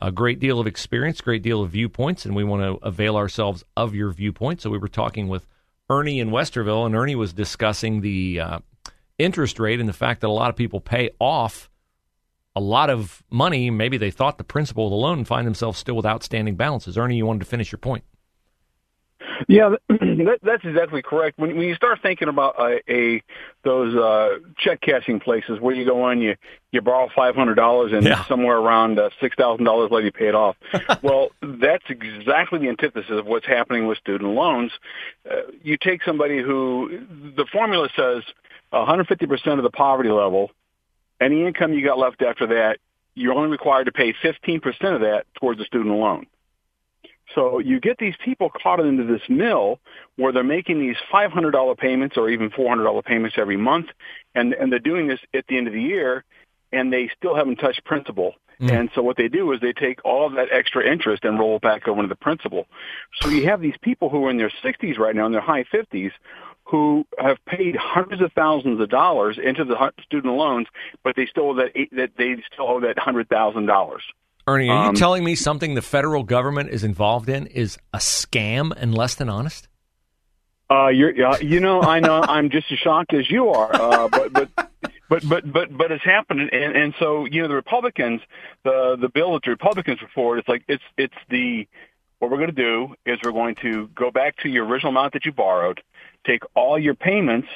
a 0.00 0.10
great 0.10 0.40
deal 0.40 0.58
of 0.58 0.66
experience, 0.66 1.20
great 1.20 1.42
deal 1.42 1.62
of 1.62 1.70
viewpoints, 1.70 2.26
and 2.26 2.34
we 2.34 2.42
want 2.42 2.62
to 2.62 2.84
avail 2.84 3.16
ourselves 3.16 3.64
of 3.76 3.94
your 3.94 4.10
viewpoint. 4.10 4.60
So 4.60 4.70
we 4.70 4.78
were 4.78 4.88
talking 4.88 5.28
with 5.28 5.46
Ernie 5.88 6.18
in 6.18 6.30
Westerville, 6.30 6.84
and 6.84 6.96
Ernie 6.96 7.14
was 7.14 7.32
discussing 7.32 8.00
the 8.00 8.40
uh, 8.40 8.58
interest 9.18 9.58
rate 9.58 9.80
and 9.80 9.88
the 9.88 9.92
fact 9.92 10.20
that 10.22 10.26
a 10.28 10.32
lot 10.32 10.50
of 10.50 10.56
people 10.56 10.80
pay 10.80 11.10
off 11.20 11.70
a 12.56 12.60
lot 12.60 12.88
of 12.90 13.22
money. 13.30 13.68
Maybe 13.70 13.96
they 13.96 14.10
thought 14.10 14.38
the 14.38 14.44
principal 14.44 14.86
of 14.86 14.90
the 14.90 14.96
loan 14.96 15.18
and 15.18 15.26
find 15.28 15.46
themselves 15.46 15.78
still 15.78 15.96
with 15.96 16.06
outstanding 16.06 16.54
balances. 16.56 16.96
Ernie, 16.96 17.16
you 17.16 17.26
wanted 17.26 17.40
to 17.40 17.46
finish 17.46 17.72
your 17.72 17.78
point. 17.80 18.04
Yeah, 19.48 19.70
that, 19.88 20.38
that's 20.42 20.64
exactly 20.64 21.02
correct. 21.02 21.38
When, 21.38 21.56
when 21.56 21.66
you 21.66 21.74
start 21.74 21.98
thinking 22.02 22.28
about 22.28 22.54
a, 22.58 22.78
a 22.88 23.22
those 23.64 23.94
uh, 23.94 24.38
check 24.58 24.80
cashing 24.80 25.18
places 25.18 25.58
where 25.60 25.74
you 25.74 25.84
go 25.84 26.08
in, 26.10 26.20
you 26.20 26.36
you 26.70 26.80
borrow 26.80 27.08
five 27.14 27.34
hundred 27.34 27.56
dollars 27.56 27.92
and 27.92 28.04
Yeah. 28.04 28.24
somewhere 28.26 28.56
around 28.56 28.98
uh, 28.98 29.10
six 29.20 29.34
thousand 29.36 29.64
dollars 29.64 29.90
later 29.90 30.06
you 30.06 30.12
pay 30.12 30.28
it 30.28 30.34
off. 30.34 30.56
well, 31.02 31.30
that's 31.42 31.84
exactly 31.88 32.60
the 32.60 32.68
antithesis 32.68 33.10
of 33.10 33.26
what's 33.26 33.46
happening 33.46 33.86
with 33.86 33.98
student 33.98 34.30
loans. 34.34 34.70
Uh, 35.28 35.36
you 35.62 35.76
take 35.82 36.02
somebody 36.04 36.40
who 36.40 37.00
the 37.36 37.46
formula 37.52 37.88
says 37.96 38.22
one 38.74 38.86
hundred 38.86 39.08
fifty 39.08 39.26
percent 39.26 39.58
of 39.58 39.62
the 39.62 39.70
poverty 39.70 40.10
level, 40.10 40.50
any 41.20 41.46
income 41.46 41.72
you 41.72 41.84
got 41.84 41.98
left 41.98 42.22
after 42.22 42.46
that, 42.48 42.78
you're 43.14 43.34
only 43.34 43.50
required 43.50 43.84
to 43.84 43.92
pay 43.92 44.14
fifteen 44.20 44.60
percent 44.60 44.94
of 44.94 45.00
that 45.02 45.26
towards 45.40 45.58
the 45.58 45.64
student 45.64 45.94
loan. 45.94 46.26
So 47.34 47.58
you 47.58 47.80
get 47.80 47.98
these 47.98 48.14
people 48.24 48.50
caught 48.50 48.80
into 48.80 49.04
this 49.04 49.22
mill 49.28 49.80
where 50.16 50.32
they're 50.32 50.44
making 50.44 50.78
these 50.78 50.96
$500 51.12 51.78
payments 51.78 52.16
or 52.16 52.28
even 52.28 52.50
$400 52.50 53.04
payments 53.04 53.36
every 53.38 53.56
month, 53.56 53.86
and 54.34 54.52
and 54.52 54.70
they're 54.70 54.78
doing 54.78 55.08
this 55.08 55.20
at 55.32 55.46
the 55.48 55.56
end 55.56 55.66
of 55.66 55.72
the 55.72 55.82
year, 55.82 56.24
and 56.72 56.92
they 56.92 57.10
still 57.16 57.34
haven't 57.34 57.56
touched 57.56 57.84
principal. 57.84 58.34
Mm. 58.60 58.70
And 58.70 58.90
so 58.94 59.02
what 59.02 59.16
they 59.16 59.28
do 59.28 59.50
is 59.52 59.60
they 59.60 59.72
take 59.72 60.04
all 60.04 60.26
of 60.26 60.34
that 60.34 60.48
extra 60.52 60.86
interest 60.86 61.24
and 61.24 61.38
roll 61.38 61.56
it 61.56 61.62
back 61.62 61.88
over 61.88 62.00
into 62.00 62.08
the 62.08 62.16
principal. 62.16 62.66
So 63.20 63.28
you 63.28 63.46
have 63.48 63.60
these 63.60 63.76
people 63.82 64.10
who 64.10 64.24
are 64.26 64.30
in 64.30 64.36
their 64.36 64.52
60s 64.62 64.98
right 64.98 65.14
now, 65.14 65.26
in 65.26 65.32
their 65.32 65.40
high 65.40 65.64
50s, 65.64 66.12
who 66.64 67.04
have 67.18 67.36
paid 67.46 67.76
hundreds 67.76 68.22
of 68.22 68.32
thousands 68.32 68.80
of 68.80 68.88
dollars 68.88 69.38
into 69.42 69.64
the 69.64 69.92
student 70.02 70.34
loans, 70.34 70.66
but 71.02 71.14
they 71.16 71.26
still 71.26 71.50
owe 71.50 71.54
that 71.54 71.72
eight, 71.74 71.90
that 71.94 72.12
they 72.16 72.36
still 72.52 72.68
owe 72.68 72.80
that 72.80 72.98
hundred 72.98 73.28
thousand 73.28 73.66
dollars. 73.66 74.02
Ernie, 74.46 74.68
are 74.68 74.84
you 74.84 74.88
Um, 74.90 74.94
telling 74.94 75.24
me 75.24 75.34
something 75.36 75.74
the 75.74 75.82
federal 75.82 76.22
government 76.22 76.70
is 76.70 76.84
involved 76.84 77.28
in 77.28 77.46
is 77.46 77.78
a 77.92 77.98
scam 77.98 78.72
and 78.76 78.94
less 78.94 79.14
than 79.14 79.28
honest? 79.28 79.68
Uh, 80.70 80.88
you're, 80.88 81.26
uh, 81.26 81.38
you 81.38 81.60
know, 81.60 81.80
I 81.82 82.00
know 82.00 82.22
I'm 82.28 82.50
just 82.50 82.70
as 82.72 82.78
shocked 82.78 83.14
as 83.14 83.30
you 83.30 83.50
are, 83.50 83.74
uh, 83.74 84.08
but, 84.08 84.32
but, 84.32 84.48
but, 85.08 85.28
but, 85.28 85.52
but, 85.52 85.76
but 85.76 85.92
it's 85.92 86.04
happening. 86.04 86.48
And, 86.52 86.76
and 86.76 86.94
so, 86.98 87.26
you 87.26 87.42
know, 87.42 87.48
the 87.48 87.54
Republicans, 87.54 88.20
the, 88.64 88.96
the 89.00 89.08
bill 89.08 89.34
that 89.34 89.42
the 89.44 89.50
Republicans 89.50 89.98
put 90.00 90.10
forward, 90.10 90.38
it's 90.38 90.48
like, 90.48 90.64
it's, 90.68 90.82
it's 90.96 91.14
the, 91.30 91.66
what 92.18 92.30
we're 92.30 92.38
going 92.38 92.48
to 92.48 92.52
do 92.52 92.94
is 93.06 93.18
we're 93.22 93.32
going 93.32 93.54
to 93.56 93.88
go 93.94 94.10
back 94.10 94.36
to 94.38 94.48
your 94.48 94.64
original 94.66 94.90
amount 94.90 95.12
that 95.12 95.24
you 95.26 95.32
borrowed, 95.32 95.82
take 96.26 96.42
all 96.54 96.78
your 96.78 96.94
payments, 96.94 97.48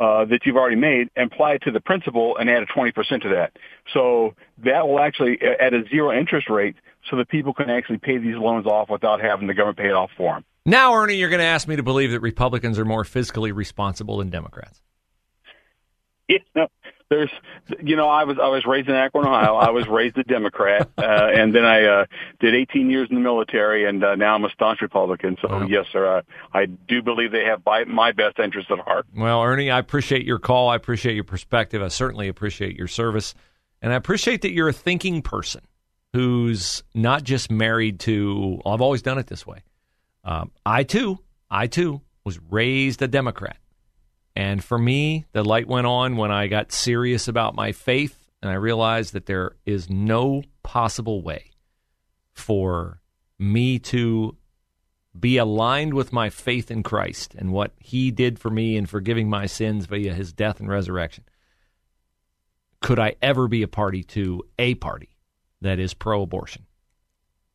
uh, 0.00 0.24
that 0.24 0.40
you've 0.44 0.56
already 0.56 0.76
made 0.76 1.08
and 1.14 1.32
apply 1.32 1.52
it 1.52 1.62
to 1.62 1.70
the 1.70 1.80
principal 1.80 2.36
and 2.36 2.50
add 2.50 2.62
a 2.62 2.66
20% 2.66 3.22
to 3.22 3.28
that. 3.28 3.52
So 3.92 4.34
that 4.64 4.88
will 4.88 4.98
actually, 4.98 5.38
at 5.40 5.72
a 5.72 5.84
zero 5.88 6.12
interest 6.12 6.50
rate, 6.50 6.74
so 7.10 7.16
that 7.16 7.28
people 7.28 7.52
can 7.54 7.70
actually 7.70 7.98
pay 7.98 8.18
these 8.18 8.36
loans 8.36 8.66
off 8.66 8.88
without 8.90 9.20
having 9.20 9.46
the 9.46 9.54
government 9.54 9.78
pay 9.78 9.88
it 9.88 9.94
off 9.94 10.10
for 10.16 10.34
them. 10.34 10.44
Now, 10.66 10.94
Ernie, 10.94 11.16
you're 11.16 11.28
going 11.28 11.40
to 11.40 11.46
ask 11.46 11.68
me 11.68 11.76
to 11.76 11.82
believe 11.82 12.10
that 12.12 12.20
Republicans 12.20 12.78
are 12.78 12.84
more 12.84 13.04
fiscally 13.04 13.54
responsible 13.54 14.18
than 14.18 14.30
Democrats. 14.30 14.80
Yeah, 16.26 16.38
no, 16.54 16.68
there's, 17.10 17.30
you 17.82 17.96
know, 17.96 18.08
I 18.08 18.24
was 18.24 18.38
I 18.40 18.48
was 18.48 18.64
raised 18.66 18.88
in 18.88 18.94
Akron, 18.94 19.26
Ohio. 19.26 19.56
I 19.56 19.70
was 19.70 19.86
raised 19.86 20.16
a 20.18 20.24
Democrat, 20.24 20.88
uh, 20.98 21.02
and 21.02 21.54
then 21.54 21.64
I 21.64 21.84
uh, 21.84 22.06
did 22.40 22.54
18 22.54 22.90
years 22.90 23.08
in 23.10 23.16
the 23.16 23.20
military, 23.20 23.86
and 23.88 24.02
uh, 24.02 24.14
now 24.14 24.34
I'm 24.34 24.44
a 24.44 24.50
staunch 24.50 24.80
Republican. 24.80 25.36
So 25.40 25.66
yes, 25.68 25.86
sir, 25.92 26.18
uh, 26.18 26.22
I 26.52 26.66
do 26.66 27.02
believe 27.02 27.32
they 27.32 27.44
have 27.44 27.62
by, 27.62 27.84
my 27.84 28.12
best 28.12 28.38
interest 28.38 28.70
at 28.70 28.78
heart. 28.78 29.06
Well, 29.16 29.42
Ernie, 29.42 29.70
I 29.70 29.78
appreciate 29.78 30.24
your 30.24 30.38
call. 30.38 30.68
I 30.68 30.76
appreciate 30.76 31.14
your 31.14 31.24
perspective. 31.24 31.82
I 31.82 31.88
certainly 31.88 32.28
appreciate 32.28 32.76
your 32.76 32.88
service. 32.88 33.34
And 33.82 33.92
I 33.92 33.96
appreciate 33.96 34.42
that 34.42 34.52
you're 34.52 34.68
a 34.68 34.72
thinking 34.72 35.20
person 35.20 35.60
who's 36.14 36.82
not 36.94 37.22
just 37.22 37.50
married 37.50 38.00
to, 38.00 38.60
well, 38.64 38.72
I've 38.72 38.80
always 38.80 39.02
done 39.02 39.18
it 39.18 39.26
this 39.26 39.46
way. 39.46 39.62
Um, 40.24 40.52
I, 40.64 40.84
too, 40.84 41.18
I, 41.50 41.66
too, 41.66 42.00
was 42.24 42.40
raised 42.50 43.02
a 43.02 43.08
Democrat. 43.08 43.58
And 44.36 44.62
for 44.62 44.78
me, 44.78 45.26
the 45.32 45.44
light 45.44 45.68
went 45.68 45.86
on 45.86 46.16
when 46.16 46.32
I 46.32 46.48
got 46.48 46.72
serious 46.72 47.28
about 47.28 47.54
my 47.54 47.72
faith 47.72 48.24
and 48.42 48.50
I 48.50 48.56
realized 48.56 49.12
that 49.14 49.26
there 49.26 49.52
is 49.64 49.88
no 49.88 50.42
possible 50.62 51.22
way 51.22 51.52
for 52.32 53.00
me 53.38 53.78
to 53.78 54.36
be 55.18 55.36
aligned 55.36 55.94
with 55.94 56.12
my 56.12 56.28
faith 56.28 56.70
in 56.70 56.82
Christ 56.82 57.34
and 57.38 57.52
what 57.52 57.72
he 57.78 58.10
did 58.10 58.38
for 58.38 58.50
me 58.50 58.76
in 58.76 58.86
forgiving 58.86 59.30
my 59.30 59.46
sins 59.46 59.86
via 59.86 60.12
his 60.12 60.32
death 60.32 60.60
and 60.60 60.68
resurrection. 60.68 61.24
Could 62.82 62.98
I 62.98 63.14
ever 63.22 63.48
be 63.48 63.62
a 63.62 63.68
party 63.68 64.02
to 64.04 64.42
a 64.58 64.74
party 64.74 65.16
that 65.60 65.78
is 65.78 65.94
pro 65.94 66.22
abortion? 66.22 66.66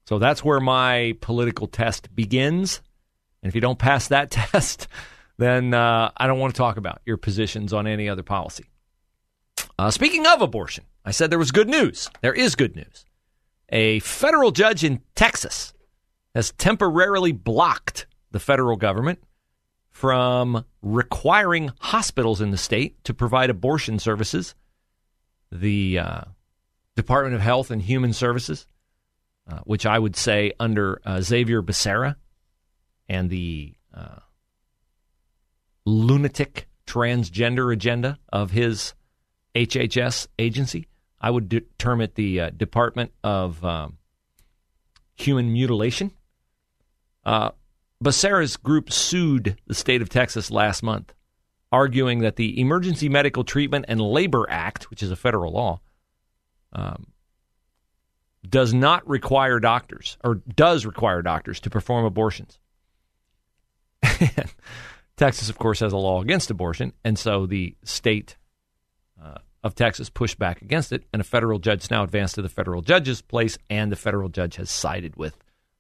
So 0.06 0.18
that's 0.18 0.44
where 0.44 0.60
my 0.60 1.16
political 1.22 1.68
test 1.68 2.16
begins. 2.16 2.82
And 3.44 3.50
if 3.50 3.54
you 3.54 3.62
don't 3.62 3.78
pass 3.78 4.08
that 4.08 4.32
test, 4.32 4.88
then 5.40 5.74
uh, 5.74 6.12
I 6.18 6.28
don't 6.28 6.38
want 6.38 6.54
to 6.54 6.58
talk 6.58 6.76
about 6.76 7.00
your 7.06 7.16
positions 7.16 7.72
on 7.72 7.88
any 7.88 8.10
other 8.10 8.24
policy. 8.24 8.66
Uh, 9.78 9.90
speaking 9.90 10.28
of 10.28 10.42
abortion, 10.42 10.84
I 11.06 11.12
said 11.12 11.32
there 11.32 11.40
was 11.40 11.52
good 11.52 11.70
news. 11.70 12.10
There 12.22 12.34
is 12.34 12.56
good 12.56 12.76
news. 12.76 13.06
A 13.70 14.00
federal 14.00 14.52
judge 14.52 14.84
in 14.84 15.02
Texas 15.16 15.74
has 16.36 16.52
temporarily 16.52 17.32
blocked 17.32 18.06
the 18.32 18.40
federal 18.40 18.76
government 18.76 19.20
from 19.90 20.66
requiring 20.82 21.72
hospitals 21.80 22.42
in 22.42 22.52
the 22.52 22.58
state 22.58 23.02
to 23.06 23.14
provide 23.14 23.50
abortion 23.50 23.98
services. 23.98 24.56
The 25.54 26.00
uh, 26.00 26.22
Department 26.98 27.36
of 27.36 27.42
Health 27.42 27.72
and 27.72 27.82
Human 27.82 28.12
Services, 28.12 28.68
uh, 29.50 29.60
which 29.60 29.86
I 29.86 29.98
would 29.98 30.18
say 30.18 30.52
under 30.60 31.02
uh, 31.06 31.22
Xavier 31.22 31.64
Becerra 31.64 32.18
and 33.08 33.30
the 33.30 33.76
uh, 33.94 34.20
lunatic 35.90 36.68
transgender 36.88 37.74
agenda 37.74 38.18
of 38.32 38.52
his 38.52 38.94
HHS 39.56 40.28
agency, 40.38 40.88
I 41.20 41.30
would 41.32 41.50
de- 41.50 41.62
term 41.78 42.02
it 42.02 42.16
the 42.16 42.42
uh, 42.42 42.50
Department 42.52 43.12
of 43.24 43.64
um, 43.66 43.98
Human 45.16 45.52
Mutilation. 45.52 46.12
Uh, 47.26 47.52
Becerra's 48.02 48.56
group 48.58 48.92
sued 48.92 49.58
the 49.68 49.74
state 49.74 50.02
of 50.02 50.10
Texas 50.10 50.50
last 50.50 50.82
month, 50.82 51.14
arguing 51.72 52.20
that 52.20 52.38
the 52.38 52.60
Emergency 52.60 53.10
Medical 53.10 53.44
Treatment 53.44 53.86
and 53.88 54.00
Labor 54.00 54.48
Act, 54.50 54.90
which 54.90 55.04
is 55.04 55.12
a 55.12 55.18
federal 55.18 55.52
law, 55.52 55.82
um, 56.72 57.08
does 58.48 58.74
not 58.74 59.08
require 59.08 59.60
doctors, 59.60 60.18
or 60.24 60.36
does 60.36 60.86
require 60.86 61.22
doctors, 61.22 61.60
to 61.60 61.70
perform 61.70 62.06
abortions. 62.06 62.58
Texas, 65.20 65.50
of 65.50 65.58
course, 65.58 65.82
has 65.82 65.92
a 65.92 65.98
law 65.98 66.22
against 66.22 66.50
abortion, 66.50 66.94
and 67.04 67.20
so 67.20 67.46
the 67.46 67.76
state 67.84 68.38
uh, 69.22 69.40
of 69.62 69.76
Texas 69.76 70.10
pushed 70.10 70.40
back 70.40 70.62
against 70.62 70.94
it, 70.94 71.04
and 71.12 71.20
a 71.20 71.26
federal 71.26 71.60
judge 71.60 71.92
now 71.92 72.04
advanced 72.04 72.36
to 72.36 72.42
the 72.42 72.48
federal 72.48 72.82
judge's 72.82 73.22
place, 73.22 73.58
and 73.70 73.92
the 73.92 73.98
federal 73.98 74.30
judge 74.30 74.56
has 74.56 74.72
sided 74.72 75.18
with 75.18 75.38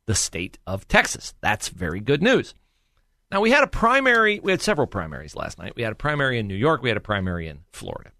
the 0.07 0.13
state 0.13 0.59
of 0.67 0.89
Texas. 0.89 1.33
That's 1.39 1.69
very 1.69 2.01
good 2.01 2.21
news. 2.21 2.53
Now, 3.31 3.39
we 3.39 3.49
had 3.49 3.63
a 3.63 3.67
primary, 3.67 4.41
we 4.41 4.51
had 4.51 4.61
several 4.61 4.87
primaries 4.87 5.37
last 5.37 5.57
night. 5.57 5.73
We 5.77 5.83
had 5.83 5.93
a 5.93 5.95
primary 5.95 6.37
in 6.37 6.47
New 6.47 6.55
York, 6.55 6.83
we 6.83 6.89
had 6.89 6.97
a 6.97 7.01
primary 7.01 7.47
in 7.47 7.59
Florida. 7.71 8.11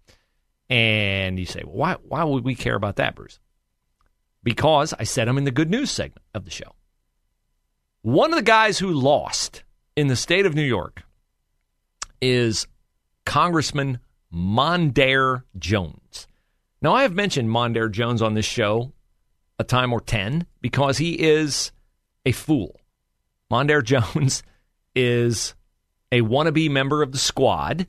And 0.70 1.38
you 1.38 1.44
say, 1.44 1.64
well, 1.66 1.76
why, 1.76 1.96
why 2.00 2.24
would 2.24 2.44
we 2.44 2.54
care 2.54 2.76
about 2.76 2.96
that, 2.96 3.14
Bruce? 3.14 3.40
Because 4.42 4.94
I 4.98 5.04
said 5.04 5.28
I'm 5.28 5.36
in 5.36 5.44
the 5.44 5.50
good 5.50 5.68
news 5.68 5.90
segment 5.90 6.24
of 6.32 6.46
the 6.46 6.50
show. 6.50 6.74
One 8.00 8.32
of 8.32 8.36
the 8.36 8.42
guys 8.42 8.78
who 8.78 8.90
lost 8.90 9.64
in 9.96 10.06
the 10.06 10.16
state 10.16 10.46
of 10.46 10.54
New 10.54 10.62
York 10.62 11.02
is 12.20 12.66
Congressman 13.24 13.98
Mondaire 14.32 15.42
Jones. 15.58 16.26
Now, 16.82 16.94
I 16.94 17.02
have 17.02 17.14
mentioned 17.14 17.48
Mondaire 17.48 17.90
Jones 17.90 18.22
on 18.22 18.34
this 18.34 18.46
show 18.46 18.92
a 19.58 19.64
time 19.64 19.92
or 19.92 20.00
10 20.00 20.46
because 20.60 20.98
he 20.98 21.12
is 21.12 21.72
a 22.24 22.32
fool. 22.32 22.80
Mondaire 23.50 23.84
Jones 24.14 24.42
is 24.94 25.54
a 26.10 26.22
wannabe 26.22 26.70
member 26.70 27.02
of 27.02 27.12
the 27.12 27.18
squad. 27.18 27.86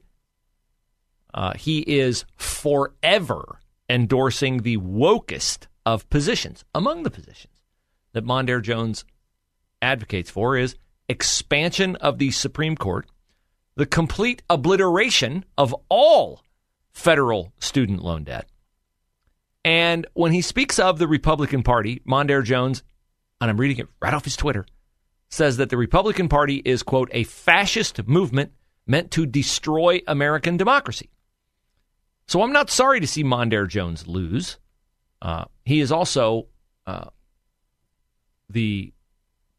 Uh, 1.34 1.54
he 1.54 1.80
is 1.80 2.26
forever 2.36 3.60
endorsing 3.89 4.60
the 4.60 4.78
wokest 4.78 5.67
of 5.86 6.10
positions. 6.10 6.63
Among 6.76 7.04
the 7.04 7.10
positions 7.10 7.62
that 8.13 8.26
Mondaire 8.26 8.62
Jones 8.62 9.06
advocates 9.82 10.30
for 10.30 10.58
is 10.58 10.76
expansion 11.08 11.96
of 11.98 12.17
the 12.17 12.32
Supreme 12.32 12.76
Court, 12.76 13.08
the 13.75 13.86
complete 13.86 14.43
obliteration 14.49 15.45
of 15.57 15.75
all 15.89 16.43
federal 16.91 17.53
student 17.60 18.03
loan 18.03 18.23
debt. 18.23 18.47
And 19.63 20.07
when 20.13 20.31
he 20.31 20.41
speaks 20.41 20.79
of 20.79 20.97
the 20.97 21.07
Republican 21.07 21.63
Party, 21.63 22.01
Mondaire 22.07 22.43
Jones, 22.43 22.84
and 23.39 23.49
I'm 23.49 23.60
reading 23.60 23.77
it 23.77 23.88
right 24.01 24.13
off 24.13 24.25
his 24.25 24.36
Twitter, 24.36 24.65
says 25.29 25.57
that 25.57 25.69
the 25.69 25.77
Republican 25.77 26.27
Party 26.27 26.62
is, 26.65 26.84
quote, 26.84 27.10
a 27.13 27.23
fascist 27.23 28.05
movement 28.07 28.51
meant 28.86 29.12
to 29.12 29.25
destroy 29.25 30.01
American 30.07 30.57
democracy. 30.57 31.10
So 32.27 32.41
I'm 32.41 32.51
not 32.51 32.69
sorry 32.69 32.99
to 32.99 33.07
see 33.07 33.23
Mondaire 33.23 33.67
Jones 33.67 34.07
lose. 34.07 34.57
Uh, 35.21 35.45
he 35.63 35.79
is 35.79 35.91
also 35.91 36.47
uh, 36.88 37.10
the 38.49 38.93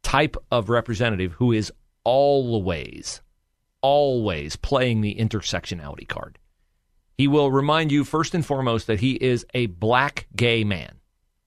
type 0.03 0.35
of 0.51 0.69
representative 0.69 1.33
who 1.33 1.51
is 1.51 1.71
always, 2.03 3.21
always 3.83 4.55
playing 4.55 5.01
the 5.01 5.13
intersectionality 5.13 6.07
card. 6.07 6.39
He 7.15 7.27
will 7.27 7.51
remind 7.51 7.91
you 7.91 8.03
first 8.03 8.33
and 8.33 8.43
foremost 8.43 8.87
that 8.87 9.01
he 9.01 9.11
is 9.13 9.45
a 9.53 9.67
black 9.67 10.25
gay 10.35 10.63
man. 10.63 10.95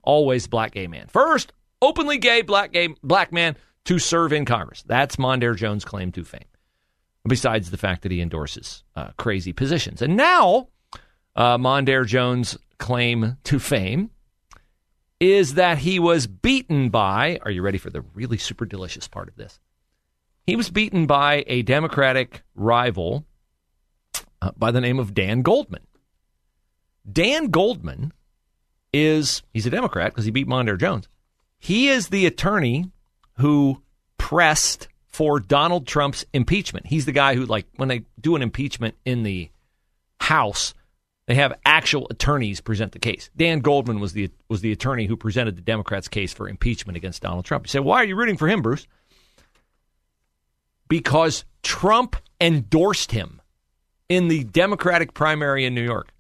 Always 0.05 0.47
black 0.47 0.73
gay 0.73 0.87
man. 0.87 1.09
First, 1.09 1.53
openly 1.83 2.19
gay 2.19 2.43
black 2.43 2.73
gay 2.73 2.95
black 3.03 3.33
man 3.33 3.57
to 3.87 3.99
serve 3.99 4.33
in 4.33 4.45
Congress. 4.45 4.85
That's 4.87 5.17
Mondaire 5.17 5.57
Jones' 5.57 5.85
claim 5.85 6.13
to 6.13 6.23
fame. 6.23 6.45
Besides 7.27 7.73
the 7.73 7.77
fact 7.77 8.03
that 8.03 8.13
he 8.13 8.21
endorses 8.21 8.85
uh, 8.95 9.09
crazy 9.17 9.53
positions. 9.53 10.01
And 10.01 10.17
now, 10.17 10.69
uh, 11.35 11.59
Mondaire 11.59 12.07
Jones' 12.07 12.57
claim 12.79 13.37
to 13.45 13.59
fame 13.59 14.11
is 15.19 15.55
that 15.55 15.79
he 15.79 15.99
was 15.99 16.27
beaten 16.29 16.91
by, 16.91 17.41
are 17.43 17.51
you 17.51 17.63
ready 17.63 17.79
for 17.79 17.91
the 17.91 18.03
really 18.15 18.37
super 18.37 18.67
delicious 18.67 19.09
part 19.09 19.29
of 19.29 19.35
this? 19.35 19.59
He 20.47 20.57
was 20.57 20.71
beaten 20.71 21.07
by 21.07 21.45
a 21.47 21.63
Democratic 21.63 22.43
rival 22.55 23.25
uh, 24.41 24.53
by 24.57 24.71
the 24.71 24.81
name 24.81 24.99
of 24.99 25.13
Dan 25.15 25.43
Goldman. 25.43 25.87
Dan 27.11 27.49
Goldman 27.49 28.13
is, 28.93 29.43
he's 29.53 29.67
a 29.67 29.71
Democrat 29.71 30.13
because 30.13 30.25
he 30.25 30.31
beat 30.31 30.49
Mondaire 30.49 30.79
Jones. 30.79 31.09
He 31.59 31.89
is 31.89 32.09
the 32.09 32.27
attorney 32.27 32.91
who 33.39 33.83
pressed 34.19 34.89
for 35.07 35.41
Donald 35.41 35.87
Trump's 35.87 36.25
impeachment. 36.33 36.87
He's 36.87 37.07
the 37.07 37.13
guy 37.13 37.35
who, 37.35 37.47
like, 37.47 37.67
when 37.77 37.89
they 37.89 38.05
do 38.21 38.37
an 38.37 38.43
impeachment 38.43 38.95
in 39.05 39.23
the 39.23 39.51
House, 40.21 40.75
they 41.27 41.35
have 41.35 41.59
actual 41.65 42.07
attorneys 42.11 42.61
present 42.61 42.93
the 42.93 42.99
case. 42.99 43.31
Dan 43.37 43.61
Goldman 43.61 44.01
was 44.01 44.13
the 44.13 44.31
was 44.49 44.61
the 44.61 44.73
attorney 44.73 45.07
who 45.07 45.17
presented 45.17 45.57
the 45.57 45.63
Democrats' 45.63 46.09
case 46.09 46.33
for 46.33 46.49
impeachment 46.49 46.97
against 46.97 47.23
Donald 47.23 47.45
Trump. 47.45 47.67
You 47.67 47.69
say, 47.69 47.79
why 47.81 47.99
are 47.99 48.05
you 48.05 48.17
rooting 48.17 48.37
for 48.37 48.49
him, 48.49 48.63
Bruce? 48.63 48.87
Because 50.89 51.45
Trump 51.63 52.17
endorsed 52.41 53.13
him 53.13 53.41
in 54.09 54.29
the 54.29 54.45
Democratic 54.45 55.15
primary 55.15 55.65
in 55.65 55.75
New 55.75 55.83
York. 55.83 56.13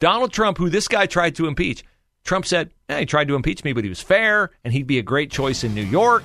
Donald 0.00 0.32
Trump, 0.32 0.58
who 0.58 0.68
this 0.68 0.88
guy 0.88 1.06
tried 1.06 1.36
to 1.36 1.46
impeach, 1.46 1.84
Trump 2.24 2.46
said, 2.46 2.70
he 2.88 3.06
tried 3.06 3.28
to 3.28 3.34
impeach 3.34 3.64
me, 3.64 3.72
but 3.72 3.84
he 3.84 3.88
was 3.88 4.00
fair 4.00 4.50
and 4.64 4.72
he'd 4.72 4.86
be 4.86 4.98
a 4.98 5.02
great 5.02 5.30
choice 5.30 5.64
in 5.64 5.74
New 5.74 5.84
York. 5.84 6.24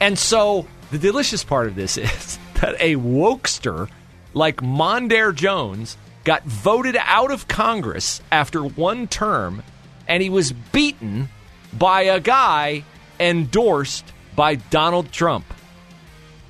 And 0.00 0.18
so 0.18 0.66
the 0.90 0.98
delicious 0.98 1.44
part 1.44 1.68
of 1.68 1.74
this 1.74 1.96
is 1.96 2.38
that 2.60 2.74
a 2.80 2.96
wokester 2.96 3.88
like 4.34 4.56
Mondaire 4.58 5.34
Jones 5.34 5.96
got 6.24 6.42
voted 6.44 6.96
out 7.00 7.30
of 7.30 7.48
Congress 7.48 8.20
after 8.32 8.64
one 8.64 9.06
term 9.06 9.62
and 10.08 10.22
he 10.22 10.30
was 10.30 10.52
beaten 10.52 11.28
by 11.72 12.02
a 12.02 12.20
guy 12.20 12.84
endorsed 13.18 14.12
by 14.34 14.56
Donald 14.56 15.10
Trump. 15.12 15.44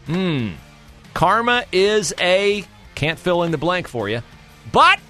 Hmm. 0.06 0.52
Karma 1.14 1.64
is 1.72 2.14
a 2.20 2.64
can't 2.94 3.18
fill 3.18 3.42
in 3.42 3.50
the 3.52 3.58
blank 3.58 3.88
for 3.88 4.08
you. 4.08 4.22
But 4.72 5.00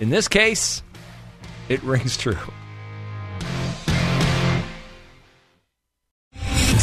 in 0.00 0.10
this 0.10 0.28
case, 0.28 0.82
it 1.68 1.82
rings 1.84 2.16
true. 2.16 2.36